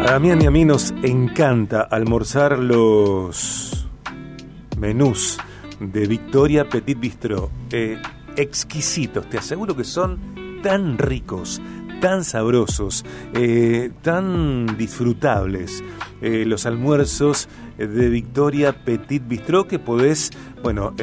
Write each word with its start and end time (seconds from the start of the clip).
A 0.00 0.12
Damián 0.12 0.40
y 0.40 0.46
a 0.46 0.50
mí 0.52 0.64
nos 0.64 0.94
encanta 1.02 1.82
almorzar 1.82 2.58
los 2.58 3.88
menús 4.78 5.38
de 5.80 6.06
Victoria 6.06 6.68
Petit 6.68 6.98
Bistro. 6.98 7.50
Eh, 7.72 8.00
exquisitos, 8.36 9.28
te 9.28 9.38
aseguro 9.38 9.76
que 9.76 9.82
son 9.82 10.60
tan 10.62 10.98
ricos, 10.98 11.60
tan 12.00 12.22
sabrosos, 12.22 13.04
eh, 13.34 13.90
tan 14.00 14.78
disfrutables. 14.78 15.82
Eh, 16.22 16.44
los 16.46 16.64
almuerzos 16.64 17.48
de 17.76 18.08
Victoria 18.08 18.84
Petit 18.84 19.26
Bistro 19.26 19.66
que 19.66 19.80
podés, 19.80 20.30
bueno, 20.62 20.94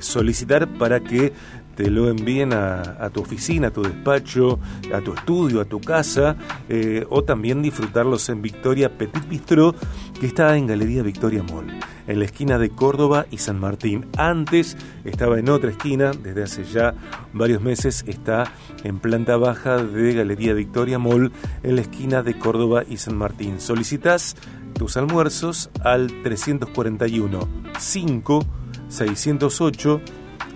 solicitar 0.00 0.68
para 0.78 1.00
que 1.00 1.32
te 1.74 1.90
lo 1.90 2.08
envíen 2.10 2.52
a, 2.52 3.10
tu 3.12 3.20
oficina, 3.20 3.68
a 3.68 3.70
tu 3.70 3.82
despacho, 3.82 4.58
a 4.92 5.00
tu 5.00 5.14
estudio, 5.14 5.60
a 5.60 5.64
tu 5.64 5.80
casa, 5.80 6.36
eh, 6.68 7.06
o 7.10 7.24
también 7.24 7.62
disfrutarlos 7.62 8.28
en 8.28 8.42
Victoria 8.42 8.96
Petit 8.96 9.28
Bistro, 9.28 9.74
que 10.20 10.26
está 10.26 10.56
en 10.56 10.66
Galería 10.66 11.02
Victoria 11.02 11.42
Mall, 11.42 11.66
en 12.06 12.18
la 12.18 12.24
esquina 12.24 12.58
de 12.58 12.70
Córdoba 12.70 13.26
y 13.30 13.38
San 13.38 13.58
Martín. 13.58 14.06
Antes 14.16 14.76
estaba 15.04 15.38
en 15.38 15.48
otra 15.48 15.70
esquina, 15.70 16.12
desde 16.12 16.42
hace 16.42 16.64
ya 16.64 16.94
varios 17.32 17.62
meses 17.62 18.04
está 18.06 18.52
en 18.84 18.98
planta 18.98 19.36
baja 19.36 19.82
de 19.82 20.14
Galería 20.14 20.54
Victoria 20.54 20.98
Mall, 20.98 21.32
en 21.62 21.76
la 21.76 21.82
esquina 21.82 22.22
de 22.22 22.38
Córdoba 22.38 22.84
y 22.88 22.98
San 22.98 23.16
Martín. 23.16 23.60
Solicitas 23.60 24.36
tus 24.74 24.96
almuerzos 24.96 25.70
al 25.82 26.22
341 26.22 27.48
5 27.78 28.46
608 28.88 30.00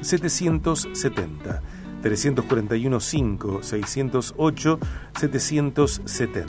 770. 0.00 1.62
341 2.02 3.00
5 3.00 3.62
608 3.62 4.78
770. 5.18 6.46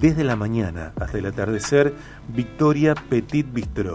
Desde 0.00 0.24
la 0.24 0.36
mañana 0.36 0.92
hasta 0.98 1.18
el 1.18 1.26
atardecer, 1.26 1.94
Victoria 2.28 2.94
Petit 2.94 3.46
Bistro. 3.52 3.94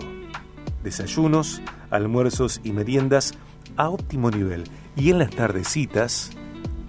Desayunos, 0.83 1.61
almuerzos 1.89 2.61
y 2.63 2.71
meriendas 2.71 3.33
a 3.75 3.89
óptimo 3.89 4.31
nivel. 4.31 4.63
Y 4.95 5.09
en 5.11 5.19
las 5.19 5.31
tardecitas, 5.31 6.31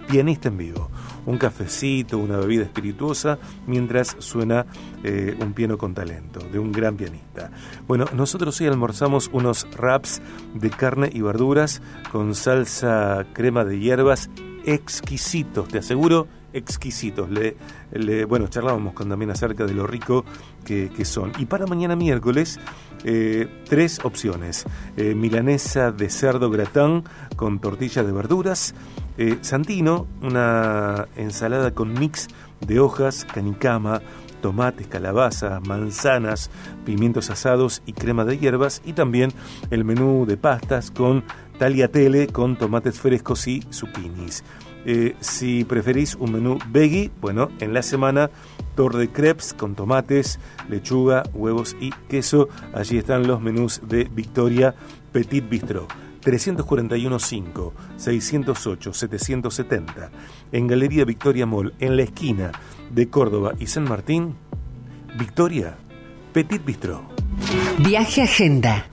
pianista 0.07 0.49
en 0.49 0.57
vivo 0.57 0.89
un 1.25 1.37
cafecito, 1.37 2.17
una 2.17 2.37
bebida 2.37 2.63
espirituosa, 2.63 3.39
mientras 3.67 4.15
suena 4.19 4.65
eh, 5.03 5.35
un 5.39 5.53
piano 5.53 5.77
con 5.77 5.93
talento, 5.93 6.39
de 6.39 6.59
un 6.59 6.71
gran 6.71 6.95
pianista. 6.95 7.51
Bueno, 7.87 8.05
nosotros 8.13 8.59
hoy 8.61 8.67
almorzamos 8.67 9.29
unos 9.31 9.67
wraps 9.77 10.21
de 10.53 10.69
carne 10.69 11.09
y 11.11 11.21
verduras 11.21 11.81
con 12.11 12.35
salsa 12.35 13.25
crema 13.33 13.63
de 13.63 13.79
hierbas 13.79 14.29
exquisitos, 14.65 15.67
te 15.67 15.79
aseguro, 15.79 16.27
exquisitos. 16.53 17.29
Le, 17.29 18.25
bueno, 18.25 18.47
charlábamos 18.47 18.93
con, 18.93 19.09
también 19.09 19.31
acerca 19.31 19.65
de 19.65 19.73
lo 19.73 19.87
rico 19.87 20.23
que, 20.63 20.89
son. 21.03 21.31
Y 21.37 21.45
para 21.45 21.65
mañana 21.65 21.95
miércoles, 21.95 22.59
eh, 23.03 23.47
tres 23.67 23.99
opciones. 24.03 24.65
Eh, 24.95 25.15
milanesa 25.15 25.91
de 25.91 26.09
cerdo 26.09 26.49
gratán 26.49 27.03
con 27.35 27.59
tortilla 27.59 28.03
de 28.03 28.11
verduras, 28.11 28.73
eh, 29.17 29.37
Santino, 29.41 30.07
una 30.21 31.07
ensalada 31.15 31.71
con 31.71 31.93
mix 31.93 32.27
de 32.61 32.79
hojas, 32.79 33.25
canicama, 33.25 34.01
tomates, 34.41 34.87
calabazas, 34.87 35.65
manzanas, 35.67 36.49
pimientos 36.85 37.29
asados 37.29 37.81
y 37.85 37.93
crema 37.93 38.25
de 38.25 38.37
hierbas 38.37 38.81
y 38.85 38.93
también 38.93 39.31
el 39.71 39.85
menú 39.85 40.25
de 40.25 40.37
pastas 40.37 40.91
con 40.91 41.23
tagliatelle 41.57 42.27
con 42.27 42.57
tomates 42.57 42.99
frescos 42.99 43.47
y 43.47 43.63
zucchinis. 43.71 44.43
Eh, 44.85 45.15
si 45.21 45.63
preferís 45.63 46.15
un 46.15 46.33
menú 46.33 46.59
veggie, 46.69 47.09
bueno, 47.21 47.49
en 47.59 47.73
la 47.73 47.81
semana 47.81 48.29
tor 48.75 48.97
de 48.97 49.09
crepes 49.09 49.53
con 49.53 49.75
tomates, 49.75 50.39
lechuga, 50.67 51.23
huevos 51.33 51.75
y 51.79 51.91
queso. 52.09 52.49
Allí 52.73 52.97
están 52.97 53.27
los 53.27 53.41
menús 53.41 53.81
de 53.87 54.05
Victoria 54.05 54.75
Petit 55.13 55.47
Bistro. 55.47 55.87
341 56.23 57.19
5 57.19 57.73
608 57.97 58.93
770 58.93 60.11
en 60.51 60.67
Galería 60.67 61.05
Victoria 61.05 61.45
Mall, 61.45 61.73
en 61.79 61.97
la 61.97 62.03
esquina 62.03 62.51
de 62.89 63.09
Córdoba 63.09 63.53
y 63.59 63.67
San 63.67 63.83
Martín, 63.83 64.35
Victoria 65.17 65.77
Petit 66.31 66.63
Bistro. 66.63 67.03
Viaje 67.79 68.21
Agenda. 68.23 68.87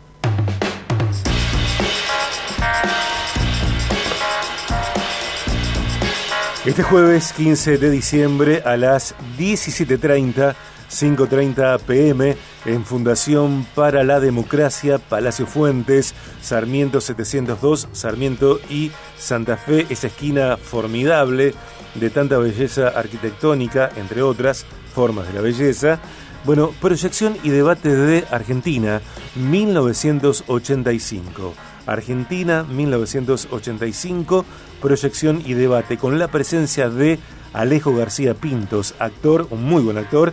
Este 6.66 6.82
jueves 6.82 7.32
15 7.32 7.78
de 7.78 7.90
diciembre 7.90 8.62
a 8.66 8.76
las 8.76 9.14
17.30 9.38 10.54
5.30 10.90 11.80
pm 11.80 12.36
en 12.64 12.84
Fundación 12.84 13.64
para 13.74 14.02
la 14.02 14.18
Democracia, 14.20 14.98
Palacio 14.98 15.46
Fuentes, 15.46 16.14
Sarmiento 16.40 17.00
702, 17.00 17.88
Sarmiento 17.92 18.58
y 18.68 18.90
Santa 19.18 19.56
Fe, 19.56 19.86
esa 19.90 20.08
esquina 20.08 20.56
formidable 20.56 21.54
de 21.94 22.10
tanta 22.10 22.38
belleza 22.38 22.88
arquitectónica, 22.88 23.88
entre 23.96 24.22
otras 24.22 24.66
formas 24.94 25.28
de 25.28 25.34
la 25.34 25.40
belleza. 25.40 26.00
Bueno, 26.44 26.72
proyección 26.80 27.36
y 27.42 27.50
debate 27.50 27.94
de 27.94 28.24
Argentina, 28.30 29.02
1985. 29.36 31.54
Argentina, 31.86 32.64
1985, 32.64 34.44
proyección 34.80 35.42
y 35.44 35.54
debate 35.54 35.98
con 35.98 36.18
la 36.18 36.28
presencia 36.28 36.88
de 36.88 37.18
Alejo 37.52 37.94
García 37.94 38.32
Pintos, 38.34 38.94
actor, 38.98 39.46
un 39.50 39.64
muy 39.64 39.82
buen 39.82 39.98
actor, 39.98 40.32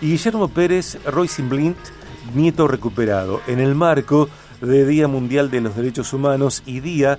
y 0.00 0.10
Guillermo 0.10 0.48
Pérez 0.48 0.98
Royce 1.06 1.42
nieto 2.34 2.68
recuperado, 2.68 3.40
en 3.46 3.58
el 3.58 3.74
marco 3.74 4.28
de 4.60 4.86
Día 4.86 5.08
Mundial 5.08 5.50
de 5.50 5.60
los 5.60 5.76
Derechos 5.76 6.12
Humanos 6.12 6.62
y 6.66 6.80
Día 6.80 7.18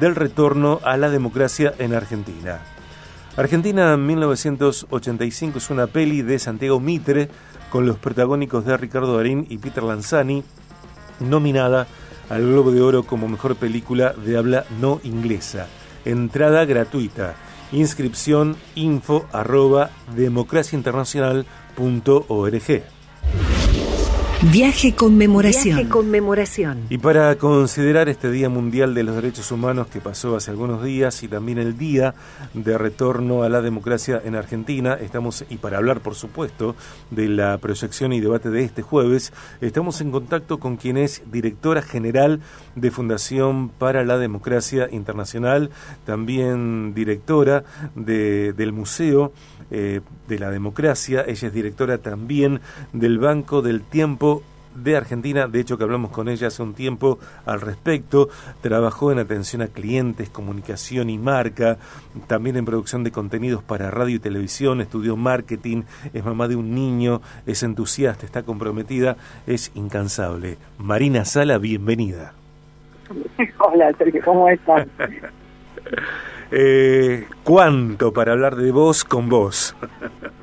del 0.00 0.14
Retorno 0.14 0.80
a 0.84 0.96
la 0.96 1.10
Democracia 1.10 1.74
en 1.78 1.94
Argentina. 1.94 2.60
Argentina 3.36 3.94
en 3.94 4.06
1985 4.06 5.58
es 5.58 5.70
una 5.70 5.86
peli 5.86 6.22
de 6.22 6.38
Santiago 6.38 6.80
Mitre 6.80 7.28
con 7.70 7.86
los 7.86 7.96
protagónicos 7.96 8.64
de 8.64 8.76
Ricardo 8.76 9.16
Darín 9.16 9.46
y 9.48 9.58
Peter 9.58 9.82
Lanzani, 9.82 10.44
nominada 11.20 11.86
al 12.28 12.42
Globo 12.42 12.70
de 12.70 12.82
Oro 12.82 13.04
como 13.04 13.28
mejor 13.28 13.56
película 13.56 14.12
de 14.12 14.36
habla 14.36 14.64
no 14.80 15.00
inglesa. 15.04 15.66
Entrada 16.04 16.64
gratuita. 16.64 17.34
Inscripción 17.72 18.56
info 18.74 19.26
arroba 19.32 19.90
democraciainternacional.org. 20.16 22.99
Viaje 24.42 24.94
conmemoración. 24.94 25.76
Viaje 25.76 25.90
conmemoración. 25.90 26.86
Y 26.88 26.96
para 26.96 27.36
considerar 27.36 28.08
este 28.08 28.30
Día 28.30 28.48
Mundial 28.48 28.94
de 28.94 29.02
los 29.02 29.14
Derechos 29.14 29.52
Humanos 29.52 29.88
que 29.88 30.00
pasó 30.00 30.34
hace 30.34 30.50
algunos 30.50 30.82
días 30.82 31.22
y 31.22 31.28
también 31.28 31.58
el 31.58 31.76
Día 31.76 32.14
de 32.54 32.78
Retorno 32.78 33.42
a 33.42 33.50
la 33.50 33.60
Democracia 33.60 34.18
en 34.24 34.34
Argentina, 34.34 34.94
estamos, 34.94 35.44
y 35.50 35.58
para 35.58 35.76
hablar 35.76 36.00
por 36.00 36.14
supuesto 36.14 36.74
de 37.10 37.28
la 37.28 37.58
proyección 37.58 38.14
y 38.14 38.20
debate 38.20 38.48
de 38.48 38.64
este 38.64 38.80
jueves, 38.80 39.34
estamos 39.60 40.00
en 40.00 40.10
contacto 40.10 40.58
con 40.58 40.78
quien 40.78 40.96
es 40.96 41.20
directora 41.30 41.82
general 41.82 42.40
de 42.76 42.90
Fundación 42.90 43.68
para 43.68 44.04
la 44.04 44.16
Democracia 44.16 44.88
Internacional, 44.90 45.68
también 46.06 46.94
directora 46.94 47.62
de, 47.94 48.54
del 48.54 48.72
Museo 48.72 49.34
eh, 49.70 50.00
de 50.28 50.38
la 50.38 50.50
Democracia, 50.50 51.24
ella 51.26 51.48
es 51.48 51.52
directora 51.52 51.98
también 51.98 52.60
del 52.94 53.18
Banco 53.18 53.60
del 53.60 53.82
Tiempo 53.82 54.29
de 54.74 54.96
Argentina, 54.96 55.46
de 55.46 55.60
hecho 55.60 55.76
que 55.76 55.84
hablamos 55.84 56.10
con 56.10 56.28
ella 56.28 56.48
hace 56.48 56.62
un 56.62 56.74
tiempo 56.74 57.18
al 57.46 57.60
respecto, 57.60 58.28
trabajó 58.60 59.12
en 59.12 59.18
atención 59.18 59.62
a 59.62 59.68
clientes, 59.68 60.30
comunicación 60.30 61.10
y 61.10 61.18
marca, 61.18 61.78
también 62.26 62.56
en 62.56 62.64
producción 62.64 63.04
de 63.04 63.10
contenidos 63.10 63.62
para 63.62 63.90
radio 63.90 64.16
y 64.16 64.20
televisión, 64.20 64.80
estudió 64.80 65.16
marketing, 65.16 65.82
es 66.12 66.24
mamá 66.24 66.48
de 66.48 66.56
un 66.56 66.74
niño, 66.74 67.20
es 67.46 67.62
entusiasta, 67.62 68.26
está 68.26 68.42
comprometida, 68.42 69.16
es 69.46 69.72
incansable. 69.74 70.58
Marina 70.78 71.24
Sala, 71.24 71.58
bienvenida. 71.58 72.32
Hola, 73.58 73.92
Sergio, 73.98 74.22
¿cómo 74.24 74.48
estás? 74.48 74.86
eh, 76.50 77.26
¿Cuánto 77.44 78.12
para 78.12 78.32
hablar 78.32 78.56
de 78.56 78.70
vos 78.70 79.04
con 79.04 79.28
vos? 79.28 79.74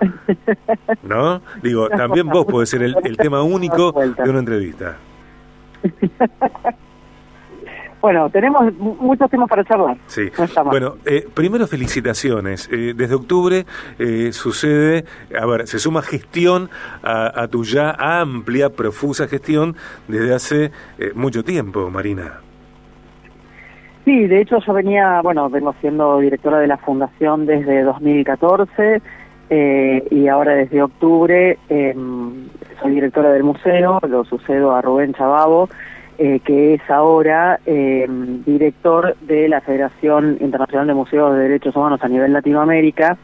¿No? 1.02 1.40
Digo, 1.62 1.88
también 1.88 2.28
vos 2.28 2.46
podés 2.46 2.70
ser 2.70 2.82
el, 2.82 3.16
tema 3.16 3.42
único 3.42 3.92
de 3.92 4.30
una 4.30 4.38
entrevista. 4.38 4.96
Bueno, 8.04 8.28
tenemos 8.28 8.70
muchos 8.74 9.30
temas 9.30 9.48
para 9.48 9.64
charlar. 9.64 9.96
Sí. 10.08 10.30
bueno, 10.66 10.96
eh, 11.06 11.26
primero 11.32 11.66
felicitaciones. 11.66 12.68
Eh, 12.70 12.92
desde 12.94 13.14
octubre 13.14 13.64
eh, 13.98 14.30
sucede, 14.30 15.06
a 15.40 15.46
ver, 15.46 15.66
se 15.66 15.78
suma 15.78 16.02
gestión 16.02 16.68
a, 17.02 17.48
tu 17.48 17.64
ya 17.64 17.92
amplia, 17.92 18.68
profusa 18.68 19.26
gestión 19.26 19.74
desde 20.06 20.34
hace 20.34 20.70
mucho 21.14 21.44
tiempo, 21.44 21.88
Marina. 21.88 22.40
Sí, 24.04 24.26
de 24.26 24.42
hecho 24.42 24.58
yo 24.58 24.74
venía, 24.74 25.22
bueno, 25.22 25.48
vengo 25.48 25.74
siendo 25.80 26.18
directora 26.18 26.58
de 26.58 26.66
la 26.66 26.76
fundación 26.76 27.46
desde 27.46 27.84
2014 27.84 29.00
eh, 29.56 30.02
y 30.10 30.26
ahora 30.26 30.56
desde 30.56 30.82
octubre 30.82 31.58
em, 31.68 32.48
soy 32.82 32.90
directora 32.90 33.30
del 33.30 33.44
museo, 33.44 34.00
lo 34.08 34.24
sucedo 34.24 34.74
a 34.74 34.82
Rubén 34.82 35.14
Chababo, 35.14 35.68
eh, 36.18 36.40
que 36.44 36.74
es 36.74 36.90
ahora 36.90 37.60
em, 37.64 38.42
director 38.42 39.16
de 39.20 39.48
la 39.48 39.60
Federación 39.60 40.38
Internacional 40.40 40.88
de 40.88 40.94
Museos 40.94 41.36
de 41.36 41.42
Derechos 41.42 41.76
Humanos 41.76 42.00
a 42.02 42.08
nivel 42.08 42.32
Latinoamérica. 42.32 43.16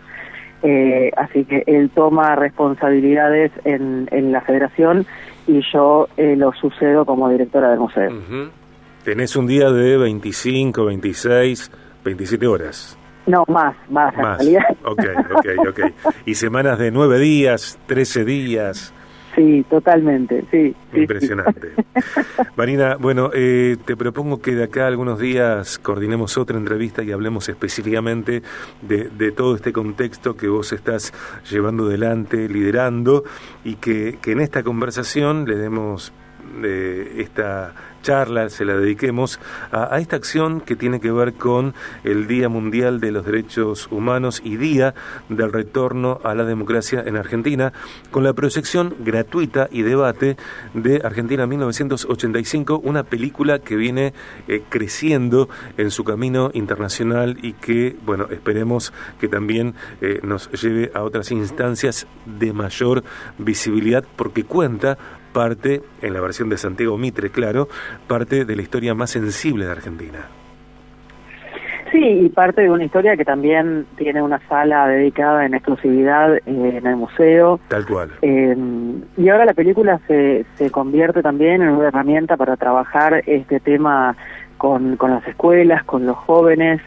Eh, 0.62 1.11
así 1.17 1.44
que 1.47 1.65
él 1.67 1.91
toma 1.93 2.37
responsabilidades 2.37 3.50
en, 3.65 4.31
la 4.31 4.41
federación 4.43 5.06
y 5.49 5.62
yo 5.73 6.06
lo 6.17 6.53
sucedo 6.53 7.05
como 7.05 7.29
directora 7.29 7.71
del 7.71 7.81
museo. 7.81 8.12
Tenés 9.03 9.35
un 9.35 9.49
día 9.49 9.73
de 9.73 9.97
25, 9.97 10.85
26, 10.85 11.73
27 12.05 12.47
horas. 12.47 13.00
No, 13.31 13.44
más, 13.47 13.77
más, 13.88 14.17
más. 14.17 14.38
realidad. 14.38 14.65
Ok, 14.85 15.05
ok, 15.37 15.69
ok. 15.69 15.81
¿Y 16.27 16.35
semanas 16.35 16.79
de 16.79 16.91
nueve 16.91 17.19
días, 17.19 17.79
trece 17.87 18.25
días? 18.25 18.93
Sí, 19.37 19.65
totalmente, 19.71 20.44
sí. 20.50 20.75
Impresionante. 20.93 21.73
Marina, 22.56 22.97
bueno, 22.97 23.31
eh, 23.32 23.77
te 23.85 23.97
propongo 23.97 24.41
que 24.41 24.56
de 24.56 24.65
acá 24.65 24.88
algunos 24.88 25.21
días 25.21 25.79
coordinemos 25.79 26.37
otra 26.37 26.56
entrevista 26.56 27.05
y 27.05 27.12
hablemos 27.12 27.49
específicamente 27.49 28.43
de, 28.82 29.09
de, 29.09 29.31
todo 29.31 29.55
este 29.55 29.73
contexto 29.73 30.37
que 30.37 30.49
vos 30.49 30.73
estás 30.73 31.12
llevando 31.49 31.87
adelante, 31.87 32.49
liderando, 32.49 33.23
y 33.65 33.76
que, 33.76 34.19
que 34.21 34.33
en 34.33 34.41
esta 34.41 34.65
conversación 34.65 35.44
le 35.47 35.55
demos 35.56 36.12
de 36.61 37.23
esta 37.23 37.73
charla 38.02 38.49
se 38.49 38.64
la 38.64 38.76
dediquemos 38.76 39.41
a, 39.73 39.99
esta 39.99 40.17
acción 40.17 40.61
que 40.61 40.76
tiene 40.76 41.00
que 41.00 41.11
ver 41.12 41.35
con 41.35 41.75
el 42.05 42.26
Día 42.26 42.49
Mundial 42.49 43.00
de 43.00 43.12
los 43.12 43.25
Derechos 43.25 43.88
Humanos 43.91 44.41
y 44.44 44.56
Día 44.56 44.94
del 45.29 45.52
Retorno 45.52 46.20
a 46.25 46.35
la 46.35 46.44
Democracia 46.44 47.02
en 47.05 47.17
Argentina, 47.17 47.73
con 48.11 48.25
la 48.25 48.32
proyección 48.32 48.94
gratuita 49.00 49.69
y 49.70 49.82
debate 49.82 50.37
de 50.75 51.00
Argentina 51.05 51.47
1985, 51.47 52.81
una 52.82 53.05
película 53.05 53.58
que 53.58 53.76
viene 53.76 54.14
eh, 54.49 54.62
creciendo 54.69 55.49
en 55.76 55.91
su 55.91 56.05
camino 56.05 56.50
internacional 56.55 57.38
y 57.43 57.52
que, 57.55 57.97
bueno, 58.05 58.26
esperemos 58.31 58.93
que 59.19 59.29
también 59.29 59.75
eh, 60.00 60.20
nos 60.23 60.50
lleve 60.52 60.91
a 60.94 61.02
otras 61.02 61.31
instancias 61.31 62.06
de 62.26 62.52
mayor 62.52 63.05
visibilidad 63.38 64.05
porque 64.17 64.44
cuenta 64.44 64.99
parte, 65.32 65.82
en 66.03 66.15
la 66.15 66.21
versión 66.21 66.49
de 66.49 66.59
Santiago 66.59 66.99
Mitre, 66.99 67.31
claro, 67.31 67.69
parte 68.06 68.44
de 68.44 68.56
la 68.56 68.62
historia 68.62 68.94
más 68.94 69.11
sensible 69.11 69.67
de 69.67 69.73
Argentina. 69.73 70.29
Sí, 71.91 71.99
y 71.99 72.29
parte 72.29 72.62
de 72.62 72.71
una 72.71 72.85
historia 72.85 73.17
que 73.17 73.25
también 73.25 73.85
tiene 73.97 74.23
una 74.23 74.38
sala 74.49 74.87
dedicada 74.87 75.44
en 75.44 75.55
exclusividad 75.55 76.37
eh, 76.37 76.41
en 76.47 76.87
el 76.87 76.97
museo. 76.97 77.59
Tal 77.67 77.85
cual. 77.85 78.11
Em, 78.23 79.03
y 79.17 79.29
ahora 79.29 79.44
la 79.44 79.55
película 79.55 80.00
se, 80.06 80.44
se 80.55 80.71
convierte 80.71 81.21
también 81.21 81.62
en 81.62 81.71
una 81.71 81.88
herramienta 81.88 82.37
para 82.37 82.56
trabajar 82.56 83.25
este 83.26 83.59
tema 83.59 84.17
con, 84.56 84.97
con 84.97 85.11
las 85.11 85.26
escuelas, 85.26 85.83
con 85.85 86.06
los 86.06 86.17
jóvenes, 86.17 86.81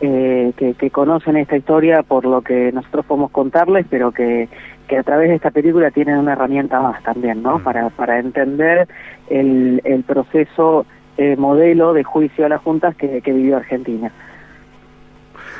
eh, 0.00 0.52
que, 0.56 0.74
que, 0.74 0.90
conocen 0.90 1.36
esta 1.36 1.56
historia 1.56 2.02
por 2.02 2.24
lo 2.24 2.42
que 2.42 2.72
nosotros 2.72 3.04
podemos 3.04 3.30
contarles, 3.30 3.86
pero 3.90 4.12
que, 4.12 4.48
que 4.88 4.98
a 4.98 5.02
través 5.02 5.28
de 5.28 5.36
esta 5.36 5.50
película 5.50 5.90
tienen 5.90 6.16
una 6.16 6.32
herramienta 6.32 6.80
más 6.80 7.02
también, 7.02 7.42
¿no? 7.42 7.58
Mm. 7.58 7.62
Para, 7.62 7.90
para 7.90 8.18
entender 8.18 8.88
el, 9.28 9.80
el 9.84 10.02
proceso 10.04 10.86
eh, 11.18 11.36
modelo 11.36 11.92
de 11.92 12.02
juicio 12.02 12.46
a 12.46 12.48
las 12.48 12.62
juntas 12.62 12.96
que, 12.96 13.20
que 13.20 13.32
vivió 13.32 13.58
Argentina. 13.58 14.10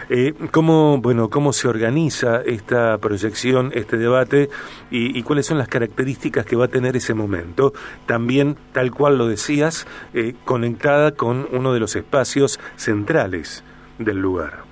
Eh, 0.09 0.35
¿cómo, 0.51 0.99
bueno, 1.01 1.29
¿Cómo 1.29 1.53
se 1.53 1.69
organiza 1.69 2.41
esta 2.41 2.99
proyección, 2.99 3.71
este 3.75 3.97
debate 3.97 4.49
y, 4.91 5.17
y, 5.17 5.23
cuáles 5.23 5.47
son 5.47 5.59
las 5.59 5.69
características 5.69 6.45
que 6.45 6.57
va 6.57 6.65
a 6.65 6.69
tener 6.69 6.97
ese 6.97 7.15
momento? 7.15 7.73
También, 8.07 8.57
tal 8.73 8.91
cual 8.91 9.19
lo 9.19 9.29
decías, 9.29 9.87
eh, 10.13 10.35
conectada 10.45 11.13
con 11.13 11.47
uno 11.53 11.73
de 11.73 11.79
los 11.79 11.95
espacios 11.95 12.59
centrales 12.75 13.63
del 14.05 14.21
lugar. 14.21 14.71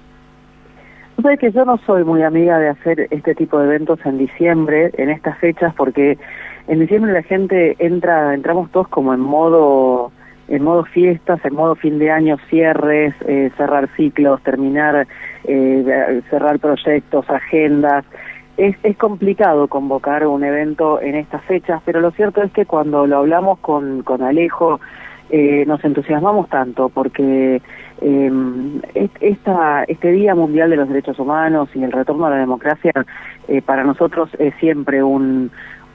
Que 1.38 1.52
yo 1.52 1.64
no 1.64 1.76
soy 1.78 2.04
muy 2.04 2.22
amiga 2.22 2.58
de 2.58 2.68
hacer 2.68 3.06
este 3.10 3.34
tipo 3.34 3.58
de 3.58 3.66
eventos 3.66 3.98
en 4.06 4.18
diciembre, 4.18 4.90
en 4.96 5.10
estas 5.10 5.38
fechas, 5.38 5.74
porque 5.74 6.16
en 6.68 6.80
diciembre 6.80 7.12
la 7.12 7.22
gente 7.22 7.76
entra, 7.78 8.34
entramos 8.34 8.70
todos 8.70 8.88
como 8.88 9.12
en 9.12 9.20
modo, 9.20 10.10
en 10.48 10.62
modo 10.62 10.84
fiestas, 10.84 11.44
en 11.44 11.54
modo 11.54 11.74
fin 11.74 11.98
de 11.98 12.10
año, 12.10 12.38
cierres, 12.48 13.14
eh, 13.26 13.50
cerrar 13.56 13.88
ciclos, 13.94 14.42
terminar, 14.42 15.06
eh, 15.44 16.22
cerrar 16.30 16.58
proyectos, 16.60 17.28
agendas. 17.28 18.04
Es, 18.56 18.76
es 18.82 18.96
complicado 18.96 19.68
convocar 19.68 20.26
un 20.26 20.44
evento 20.44 21.00
en 21.00 21.14
estas 21.14 21.44
fechas, 21.44 21.82
pero 21.84 22.00
lo 22.00 22.10
cierto 22.12 22.42
es 22.42 22.50
que 22.52 22.64
cuando 22.64 23.06
lo 23.06 23.18
hablamos 23.18 23.58
con, 23.58 24.02
con 24.02 24.22
Alejo, 24.22 24.80
eh, 25.30 25.64
nos 25.66 25.84
entusiasmamos 25.84 26.48
tanto 26.48 26.88
porque 26.88 27.60
eh, 28.00 28.32
esta, 29.20 29.84
este 29.84 30.12
Día 30.12 30.34
Mundial 30.34 30.70
de 30.70 30.76
los 30.76 30.88
Derechos 30.88 31.18
Humanos 31.18 31.68
y 31.74 31.82
el 31.82 31.92
retorno 31.92 32.26
a 32.26 32.30
la 32.30 32.36
democracia 32.36 32.92
eh, 33.48 33.60
para 33.62 33.84
nosotros 33.84 34.30
es 34.38 34.54
siempre 34.60 35.02
un, 35.02 35.50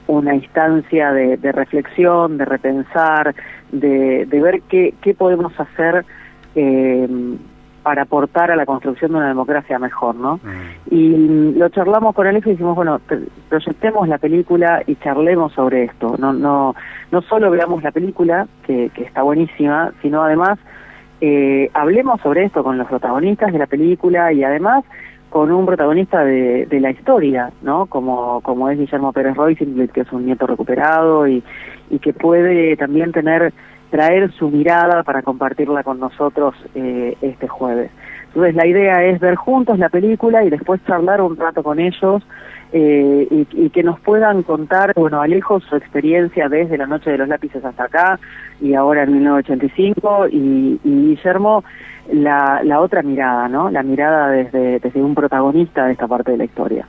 una 0.06 0.34
instancia 0.34 1.12
de, 1.12 1.36
reflexión, 1.52 2.38
de 2.38 2.44
repensar, 2.44 3.34
de, 3.72 4.26
de 4.26 4.40
ver 4.40 4.62
qué, 4.68 4.94
qué 5.00 5.14
podemos 5.14 5.58
hacer 5.58 6.04
eh, 6.54 7.08
para 7.84 8.02
aportar 8.02 8.50
a 8.50 8.56
la 8.56 8.64
construcción 8.64 9.12
de 9.12 9.18
una 9.18 9.28
democracia 9.28 9.78
mejor, 9.78 10.16
¿no? 10.16 10.36
Mm. 10.38 10.94
Y 10.94 11.52
lo 11.52 11.68
charlamos 11.68 12.14
con 12.14 12.26
él 12.26 12.38
y 12.38 12.40
dijimos, 12.40 12.74
bueno, 12.74 12.98
proyectemos 13.48 14.08
la 14.08 14.18
película 14.18 14.82
y 14.86 14.96
charlemos 14.96 15.52
sobre 15.52 15.84
esto. 15.84 16.16
No, 16.18 16.32
no, 16.32 16.74
no 17.12 17.22
solo 17.22 17.50
veamos 17.50 17.82
la 17.82 17.92
película, 17.92 18.48
que, 18.66 18.90
que 18.94 19.04
está 19.04 19.22
buenísima, 19.22 19.92
sino 20.00 20.22
además 20.22 20.58
eh, 21.20 21.70
hablemos 21.74 22.20
sobre 22.22 22.44
esto 22.46 22.64
con 22.64 22.78
los 22.78 22.88
protagonistas 22.88 23.52
de 23.52 23.58
la 23.58 23.66
película 23.66 24.32
y 24.32 24.42
además 24.42 24.82
con 25.28 25.52
un 25.52 25.66
protagonista 25.66 26.24
de, 26.24 26.64
de 26.66 26.80
la 26.80 26.90
historia, 26.90 27.50
¿no? 27.60 27.86
Como, 27.86 28.40
como 28.40 28.70
es 28.70 28.78
Guillermo 28.78 29.12
Pérez 29.12 29.36
Royce, 29.36 29.66
que 29.92 30.00
es 30.00 30.12
un 30.12 30.24
nieto 30.24 30.46
recuperado 30.46 31.28
y, 31.28 31.42
y 31.90 31.98
que 31.98 32.14
puede 32.14 32.76
también 32.76 33.12
tener 33.12 33.52
traer 33.94 34.32
su 34.32 34.50
mirada 34.50 35.04
para 35.04 35.22
compartirla 35.22 35.84
con 35.84 36.00
nosotros 36.00 36.56
eh, 36.74 37.16
este 37.22 37.46
jueves. 37.46 37.92
Entonces 38.26 38.56
la 38.56 38.66
idea 38.66 39.04
es 39.04 39.20
ver 39.20 39.36
juntos 39.36 39.78
la 39.78 39.88
película 39.88 40.42
y 40.42 40.50
después 40.50 40.84
charlar 40.84 41.20
un 41.20 41.36
rato 41.36 41.62
con 41.62 41.78
ellos 41.78 42.20
eh, 42.72 43.46
y, 43.52 43.70
que 43.70 43.84
nos 43.84 44.00
puedan 44.00 44.42
contar, 44.42 44.94
bueno, 44.96 45.20
Alejo 45.20 45.60
su 45.60 45.76
experiencia 45.76 46.48
desde 46.48 46.76
la 46.76 46.88
Noche 46.88 47.12
de 47.12 47.18
los 47.18 47.28
Lápices 47.28 47.64
hasta 47.64 47.84
acá 47.84 48.18
y 48.60 48.74
ahora 48.74 49.04
en 49.04 49.12
1985 49.12 50.26
y, 50.28 50.80
y 50.82 51.14
Guillermo 51.14 51.62
la, 52.12 52.62
la 52.64 52.80
otra 52.80 53.02
mirada, 53.02 53.48
¿no? 53.48 53.70
La 53.70 53.84
mirada 53.84 54.28
desde, 54.30 54.80
desde 54.80 55.02
un 55.04 55.14
protagonista 55.14 55.86
de 55.86 55.92
esta 55.92 56.08
parte 56.08 56.32
de 56.32 56.38
la 56.38 56.44
historia. 56.46 56.84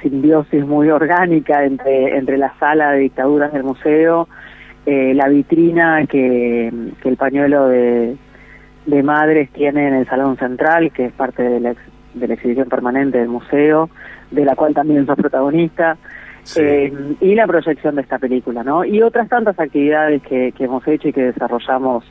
simbiosis 0.01 0.65
muy 0.65 0.89
orgánica 0.89 1.63
entre, 1.63 2.17
entre 2.17 2.37
la 2.37 2.53
sala 2.59 2.91
de 2.91 2.99
dictaduras 2.99 3.53
del 3.53 3.63
museo, 3.63 4.27
eh, 4.85 5.13
la 5.15 5.27
vitrina 5.29 6.05
que, 6.07 6.71
que 7.01 7.09
el 7.09 7.17
pañuelo 7.17 7.67
de, 7.67 8.17
de 8.85 9.03
madres 9.03 9.49
tiene 9.51 9.87
en 9.87 9.95
el 9.95 10.07
Salón 10.07 10.37
Central, 10.37 10.91
que 10.91 11.05
es 11.05 11.13
parte 11.13 11.43
de 11.43 11.59
la, 11.59 11.75
de 12.13 12.27
la 12.27 12.33
exhibición 12.33 12.69
permanente 12.69 13.17
del 13.17 13.29
museo, 13.29 13.89
de 14.31 14.45
la 14.45 14.55
cual 14.55 14.73
también 14.73 15.05
sos 15.05 15.15
protagonista, 15.15 15.97
eh, 16.55 16.93
y 17.21 17.35
la 17.35 17.47
proyección 17.47 17.95
de 17.95 18.01
esta 18.01 18.19
película, 18.19 18.63
¿no? 18.63 18.85
Y 18.85 19.01
otras 19.01 19.29
tantas 19.29 19.59
actividades 19.59 20.21
que, 20.23 20.53
hemos 20.59 20.87
hecho 20.87 21.09
y 21.09 21.13
que 21.13 21.25
desarrollamos 21.25 22.05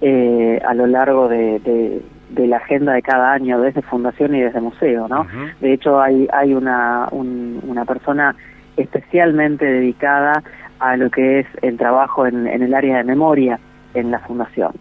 eh, 0.00 0.60
a 0.66 0.74
lo 0.74 0.86
largo 0.86 1.28
de, 1.28 2.02
la 2.36 2.56
agenda 2.58 2.92
de 2.92 3.02
cada 3.02 3.32
año 3.32 3.60
desde 3.60 3.82
Fundación 3.82 4.34
y 4.34 4.40
desde 4.40 4.60
Museo, 4.60 5.08
¿no? 5.08 5.26
De 5.60 5.72
hecho, 5.72 6.00
hay, 6.00 6.28
hay 6.32 6.54
una, 6.54 7.08
una 7.10 7.84
persona 7.84 8.34
especialmente 8.76 9.64
dedicada 9.64 10.42
a 10.78 10.96
lo 10.96 11.10
que 11.10 11.40
es 11.40 11.46
el 11.62 11.76
trabajo 11.76 12.26
en, 12.26 12.46
en 12.46 12.62
el 12.62 12.74
área 12.74 12.98
de 12.98 13.04
memoria 13.04 13.58
en 13.94 14.10
la 14.10 14.18
Fundación, 14.20 14.72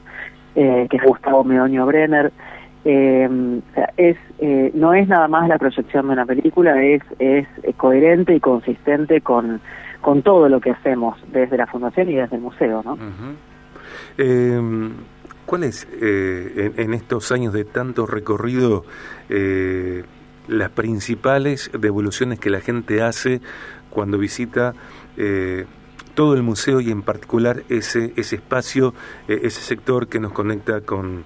eh, 0.56 0.88
que 0.90 0.98
es 0.98 1.04
Gustavo 1.04 1.44
Meoño 1.44 1.86
Brenner, 1.86 2.32
eh, 2.90 3.62
es 3.98 4.18
eh, 4.40 4.72
no 4.74 4.94
es 4.94 5.08
nada 5.08 5.28
más 5.28 5.50
la 5.50 5.58
proyección 5.58 6.08
de 6.08 6.14
una 6.14 6.26
película, 6.26 6.82
es, 6.82 7.02
es 7.20 7.48
coherente 7.76 8.34
y 8.36 8.40
consistente 8.40 9.22
con, 9.22 9.60
con 10.02 10.22
todo 10.22 10.48
lo 10.48 10.62
que 10.62 10.72
hacemos 10.72 11.20
desde 11.32 11.58
la 11.58 11.68
Fundación 11.68 12.10
y 12.10 12.16
desde 12.16 12.36
el 12.38 12.42
museo. 12.42 12.82
¿no? 12.84 12.98
eh, 14.18 14.90
¿Cuál 15.46 15.64
es, 15.64 15.88
eh, 16.02 16.72
en, 16.78 16.94
estos 16.94 17.32
años 17.32 17.54
de 17.54 17.66
tanto 17.66 18.06
recorrido, 18.06 18.86
eh, 19.30 20.04
las 20.48 20.70
principales 20.70 21.72
devoluciones 21.78 22.40
que 22.40 22.50
la 22.50 22.62
gente 22.62 23.02
hace 23.02 23.42
cuando 23.90 24.18
visita 24.18 24.74
todo 26.14 26.36
el 26.36 26.44
museo 26.44 26.80
y 26.80 26.92
en 26.92 27.02
particular 27.02 27.64
ese, 27.70 28.14
ese 28.16 28.38
espacio, 28.38 28.94
ese 29.28 29.62
sector 29.62 30.08
que 30.08 30.20
nos 30.20 30.32
conecta 30.32 30.82
con 30.82 31.26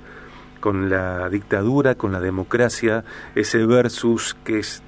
con 0.61 0.89
la 0.89 1.27
dictadura, 1.29 1.95
con 1.95 2.13
la 2.13 2.21
democracia, 2.21 3.03
ese 3.35 3.65
versus 3.65 4.33
que 4.45 4.59
es 4.59 4.81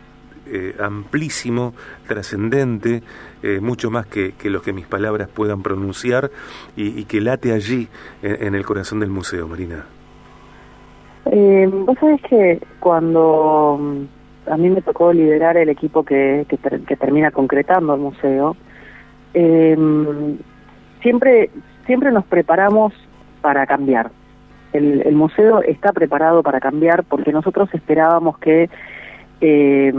eh, 0.46 0.76
amplísimo, 0.80 1.74
trascendente, 2.08 3.04
eh, 3.42 3.60
mucho 3.60 3.92
más 3.92 4.06
que, 4.06 4.34
que, 4.34 4.50
lo 4.50 4.62
que 4.62 4.72
mis 4.72 4.86
palabras 4.86 5.28
puedan 5.28 5.62
pronunciar 5.62 6.32
y, 6.78 7.04
que 7.06 7.20
late 7.20 7.52
allí 7.52 7.90
en, 8.22 8.56
el 8.56 8.66
corazón 8.66 9.02
del 9.02 9.10
museo, 9.10 9.48
Marina. 9.48 9.86
Eh, 11.26 11.70
Vos 11.72 11.98
sabés 12.00 12.22
que 12.22 12.60
cuando 12.80 13.78
mm, 13.80 14.52
a 14.52 14.58
mí 14.58 14.70
me 14.70 14.82
tocó 14.82 15.14
liderar 15.14 15.58
el 15.58 15.70
equipo 15.70 16.04
que, 16.04 16.46
que, 16.48 16.96
termina 16.96 17.32
concretando 17.32 17.96
el 17.96 18.02
museo, 18.02 18.56
eh, 19.34 19.78
siempre, 21.02 21.50
siempre 21.86 22.12
nos 22.12 22.26
preparamos 22.26 22.94
para 23.42 23.66
cambiar 23.66 24.12
el, 24.74 25.16
museo 25.16 25.62
está 25.62 25.92
preparado 25.94 26.44
para 26.44 26.60
cambiar 26.60 27.04
porque 27.04 27.32
nosotros 27.32 27.70
esperábamos 27.74 28.38
que 28.40 28.70
eh, 29.42 29.94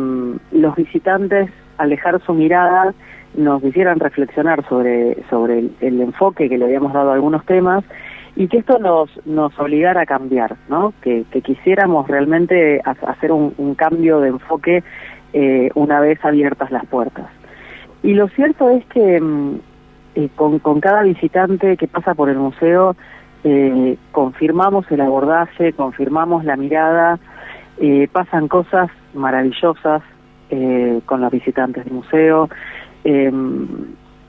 los 0.53 0.77
visitantes, 0.77 1.51
al 1.79 1.91
dejar 1.91 2.21
su 2.23 2.35
mirada, 2.35 2.95
nos 3.37 3.63
hicieran 3.65 4.01
reflexionar 4.01 4.67
sobre, 4.69 5.17
sobre 5.29 5.71
el, 5.81 6.01
enfoque 6.01 6.49
que 6.49 6.59
le 6.59 6.67
habíamos 6.67 6.93
dado 6.93 7.11
a 7.11 7.15
algunos 7.15 7.45
temas 7.47 7.85
y 8.37 8.49
que 8.49 8.59
esto 8.59 8.79
nos, 8.79 9.11
nos 9.27 9.57
obligara 9.59 10.03
a 10.03 10.07
cambiar, 10.07 10.57
¿no? 10.69 10.93
que, 11.03 11.25
quisiéramos 11.43 12.09
realmente 12.09 12.81
hacer 12.85 13.33
un, 13.33 13.75
cambio 13.75 14.21
de 14.21 14.29
enfoque 14.29 14.83
eh, 15.33 15.71
una 15.75 16.01
vez 16.01 16.25
abiertas 16.25 16.71
las 16.71 16.87
puertas. 16.87 17.27
Y 18.03 18.15
lo 18.15 18.29
cierto 18.29 18.71
es 18.71 18.85
que 18.87 19.21
mm, 19.21 19.55
eh, 20.17 20.29
con, 20.37 20.59
con 20.59 20.81
cada 20.81 21.03
visitante 21.03 21.77
que 21.77 21.89
pasa 21.89 22.15
por 22.15 22.29
el 22.29 22.39
museo, 22.39 22.97
eh, 23.47 23.99
confirmamos 24.13 24.91
el 24.91 25.03
abordaje, 25.03 25.75
confirmamos 25.75 26.47
la 26.47 26.57
mirada, 26.57 27.19
eh, 27.77 28.09
pasan 28.11 28.49
cosas 28.49 28.89
maravillosas 29.13 30.03
eh, 30.49 31.01
con 31.05 31.21
los 31.21 31.31
visitantes 31.31 31.85
del 31.85 31.93
museo. 31.93 32.49
Em, 33.05 33.67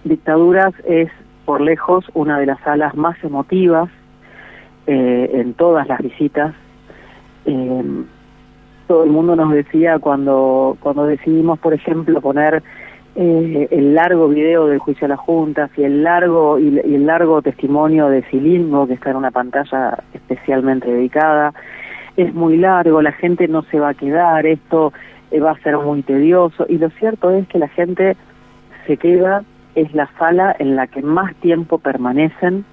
Dictaduras 0.04 0.74
es 0.86 1.10
por 1.46 1.62
lejos 1.62 2.06
una 2.14 2.38
de 2.40 2.46
las 2.46 2.60
salas 2.60 2.94
más 2.96 3.16
emotivas 3.24 3.90
en 4.88 5.56
todas 5.56 5.88
las 5.88 6.00
visitas. 6.00 6.54
Todo 8.88 9.04
el 9.04 9.10
mundo 9.10 9.36
nos 9.36 9.52
decía 9.52 9.98
cuando, 9.98 10.78
cuando 10.80 11.08
decidimos, 11.08 11.58
por 11.58 11.74
ejemplo, 11.74 12.22
poner 12.22 12.62
eh, 13.18 13.70
el 13.72 13.96
largo 13.96 14.28
video 14.28 14.68
del 14.68 14.80
juicio 14.80 15.06
a 15.06 15.08
la 15.08 15.16
Junta 15.16 15.70
y 15.78 15.84
el 15.84 16.04
largo 16.04 16.60
y, 16.60 16.80
el 16.80 17.06
largo 17.06 17.42
testimonio 17.42 18.10
de 18.10 18.24
Silingo 18.24 18.88
que 18.88 18.96
está 18.96 19.12
en 19.12 19.16
una 19.16 19.32
pantalla 19.32 19.98
especialmente 20.14 20.92
dedicada. 20.92 21.54
Es 22.18 22.34
muy 22.34 22.58
largo 22.58 23.02
la 23.02 23.14
gente 23.14 23.48
no 23.48 23.62
se 23.72 23.80
va 23.80 23.90
a 23.90 23.94
quedar 23.94 24.46
esto 24.46 24.92
eh, 25.32 25.40
va 25.40 25.52
a 25.52 25.60
ser 25.60 25.78
muy 25.78 26.02
tedioso. 26.02 26.66
Y 26.68 26.78
lo 26.78 26.90
cierto 26.90 27.32
es 27.32 27.48
que 27.48 27.58
la 27.58 27.70
gente 27.70 28.18
se 28.86 28.98
queda 28.98 29.46
es 29.76 29.94
la 29.94 30.10
sala 30.20 30.54
en 30.60 30.76
la 30.76 30.88
que 30.88 31.02
más 31.02 31.34
tiempo 31.36 31.78
permanecen 31.78 32.66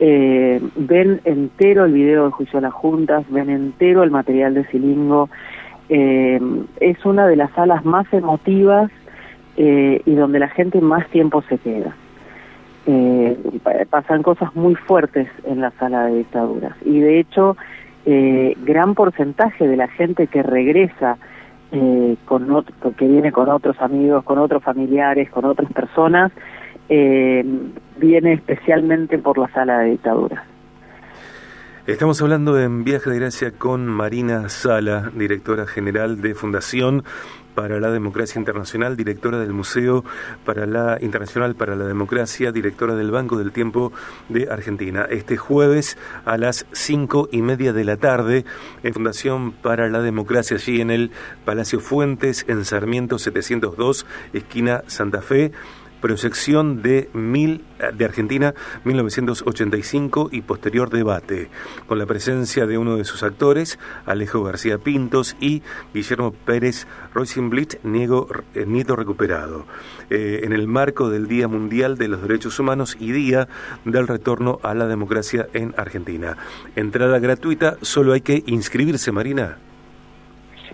eh, 0.00 0.60
ven 0.74 1.20
entero 1.22 1.84
el 1.84 1.92
video 1.92 2.24
del 2.24 2.32
juicio 2.32 2.58
a 2.58 2.62
las 2.62 2.72
juntas 2.72 3.24
ven 3.28 3.48
entero 3.48 4.02
el 4.02 4.10
material 4.10 4.54
de 4.54 4.64
Silingo. 4.66 5.30
Es 5.88 7.04
una 7.06 7.28
de 7.28 7.36
las 7.36 7.50
salas 7.52 7.84
más 7.84 8.12
emotivas 8.12 8.90
eh, 9.60 10.02
y 10.06 10.14
donde 10.14 10.38
la 10.38 10.48
gente 10.50 10.80
más 10.80 11.08
tiempo 11.08 11.42
se 11.48 11.58
queda. 11.58 11.96
Eh, 12.86 13.36
pasan 13.90 14.22
cosas 14.22 14.54
muy 14.54 14.76
fuertes 14.76 15.28
en 15.42 15.60
la 15.60 15.72
sala 15.72 16.06
de 16.06 16.18
dictaduras 16.18 16.76
y 16.84 17.00
de 17.00 17.18
hecho 17.18 17.56
eh, 18.06 18.54
gran 18.64 18.94
porcentaje 18.94 19.66
de 19.66 19.76
la 19.76 19.88
gente 19.88 20.28
que 20.28 20.44
regresa 20.44 21.18
con 22.24 22.64
que 22.96 23.08
viene 23.08 23.32
con 23.32 23.48
otros 23.50 23.78
amigos, 23.80 24.22
con 24.24 24.38
otros 24.38 24.62
familiares, 24.62 25.28
con 25.28 25.44
otras 25.44 25.70
personas, 25.72 26.32
viene 26.88 28.32
especialmente 28.32 29.18
por 29.18 29.36
la 29.36 29.48
sala 29.48 29.80
de 29.80 29.90
dictaduras. 29.90 30.42
Estamos 31.88 32.22
hablando 32.22 32.58
en 32.60 32.84
Viaje 32.84 33.10
de 33.10 33.18
Gracia 33.18 33.50
con 33.50 33.86
Marina 33.86 34.48
Sala, 34.48 35.10
directora 35.14 35.66
general 35.66 36.22
de 36.22 36.34
Fundación 36.34 37.02
para 37.58 37.80
la 37.80 37.90
Democracia 37.90 38.38
Internacional, 38.38 38.96
directora 38.96 39.40
del 39.40 39.52
Museo 39.52 40.04
para 40.44 40.64
la 40.64 40.96
Internacional 41.00 41.56
para 41.56 41.74
la 41.74 41.86
Democracia, 41.86 42.52
directora 42.52 42.94
del 42.94 43.10
Banco 43.10 43.36
del 43.36 43.50
Tiempo 43.50 43.92
de 44.28 44.48
Argentina. 44.48 45.08
Este 45.10 45.36
jueves 45.36 45.98
a 46.24 46.38
las 46.38 46.66
cinco 46.70 47.28
y 47.32 47.42
media 47.42 47.72
de 47.72 47.82
la 47.82 47.96
tarde 47.96 48.44
en 48.84 48.94
Fundación 48.94 49.50
para 49.50 49.88
la 49.88 50.00
Democracia, 50.02 50.56
allí 50.56 50.80
en 50.80 50.92
el 50.92 51.10
Palacio 51.44 51.80
Fuentes, 51.80 52.44
en 52.46 52.64
Sarmiento 52.64 53.18
702, 53.18 54.06
esquina 54.34 54.84
Santa 54.86 55.20
Fe 55.20 55.50
proyección 56.00 56.82
de, 56.82 57.08
mil, 57.12 57.64
de 57.94 58.04
Argentina 58.04 58.54
1985 58.84 60.30
y 60.32 60.42
posterior 60.42 60.90
debate, 60.90 61.50
con 61.86 61.98
la 61.98 62.06
presencia 62.06 62.66
de 62.66 62.78
uno 62.78 62.96
de 62.96 63.04
sus 63.04 63.22
actores, 63.22 63.78
Alejo 64.06 64.42
García 64.42 64.78
Pintos, 64.78 65.36
y 65.40 65.62
Guillermo 65.94 66.32
Pérez 66.32 66.86
Roisenblit, 67.14 67.74
eh, 67.74 68.66
nieto 68.66 68.96
recuperado, 68.96 69.66
eh, 70.10 70.40
en 70.44 70.52
el 70.52 70.66
marco 70.68 71.10
del 71.10 71.28
Día 71.28 71.48
Mundial 71.48 71.98
de 71.98 72.08
los 72.08 72.22
Derechos 72.22 72.58
Humanos 72.58 72.96
y 72.98 73.12
Día 73.12 73.48
del 73.84 74.06
Retorno 74.06 74.60
a 74.62 74.74
la 74.74 74.86
Democracia 74.86 75.48
en 75.52 75.74
Argentina. 75.76 76.36
Entrada 76.76 77.18
gratuita, 77.18 77.76
solo 77.82 78.12
hay 78.12 78.20
que 78.20 78.42
inscribirse, 78.46 79.12
Marina. 79.12 79.58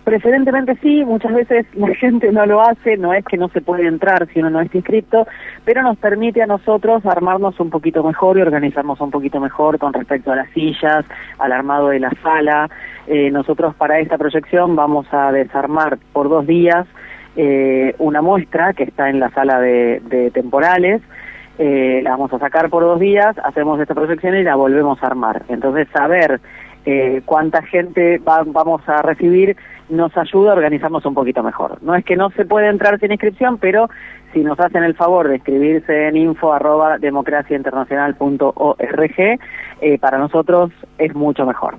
Preferentemente 0.04 0.76
sí, 0.82 1.02
muchas 1.04 1.32
veces 1.32 1.66
la 1.74 1.94
gente 1.94 2.30
no 2.30 2.44
lo 2.44 2.60
hace, 2.60 2.96
no 2.98 3.14
es 3.14 3.24
que 3.24 3.38
no 3.38 3.48
se 3.48 3.62
puede 3.62 3.86
entrar 3.86 4.28
si 4.28 4.40
uno 4.40 4.50
no 4.50 4.60
está 4.60 4.76
inscrito, 4.76 5.26
pero 5.64 5.82
nos 5.82 5.96
permite 5.96 6.42
a 6.42 6.46
nosotros 6.46 7.04
armarnos 7.06 7.58
un 7.58 7.70
poquito 7.70 8.04
mejor 8.04 8.38
y 8.38 8.42
organizarnos 8.42 9.00
un 9.00 9.10
poquito 9.10 9.40
mejor 9.40 9.78
con 9.78 9.94
respecto 9.94 10.30
a 10.30 10.36
las 10.36 10.50
sillas, 10.50 11.06
al 11.38 11.52
armado 11.52 11.88
de 11.88 12.00
la 12.00 12.10
sala. 12.22 12.68
Eh, 13.06 13.30
nosotros 13.30 13.74
para 13.74 13.98
esta 13.98 14.18
proyección 14.18 14.76
vamos 14.76 15.06
a 15.12 15.32
desarmar 15.32 15.98
por 16.12 16.28
dos 16.28 16.46
días 16.46 16.86
eh, 17.36 17.94
una 17.98 18.22
muestra 18.22 18.72
que 18.74 18.84
está 18.84 19.10
en 19.10 19.20
la 19.20 19.30
sala 19.30 19.58
de, 19.60 20.30
temporales. 20.32 21.00
Eh, 21.58 22.00
la 22.02 22.10
vamos 22.10 22.32
a 22.32 22.38
sacar 22.38 22.68
por 22.68 22.82
dos 22.82 23.00
días, 23.00 23.36
hacemos 23.44 23.80
esta 23.80 23.94
proyección 23.94 24.36
y 24.36 24.42
la 24.42 24.56
volvemos 24.56 25.02
a 25.02 25.06
armar. 25.06 25.42
Entonces, 25.48 25.88
saber 25.92 26.40
cuánta 27.24 27.62
gente 27.62 28.20
vamos 28.22 28.86
a 28.86 29.00
recibir 29.00 29.56
nos 29.88 30.14
ayuda 30.16 30.50
a 30.50 30.54
organizarnos 30.54 31.04
un 31.04 31.14
poquito 31.14 31.42
mejor. 31.42 31.82
No 31.82 31.94
es 31.94 32.02
que 32.04 32.16
no 32.16 32.30
se 32.30 32.44
puede 32.44 32.68
entrar 32.68 32.98
sin 33.00 33.12
inscripción, 33.12 33.58
pero 33.58 33.88
si 34.32 34.40
nos 34.40 34.58
hacen 34.58 34.82
el 34.82 34.94
favor 34.94 35.28
de 35.28 35.36
escribirse 35.36 36.08
en 36.08 36.16
info 36.16 36.52
arroba 36.52 36.98
democraciainternacional.org, 36.98 39.38
eh, 39.80 39.98
para 39.98 40.18
nosotros 40.18 40.72
es 40.98 41.14
mucho 41.14 41.46
mejor. 41.46 41.76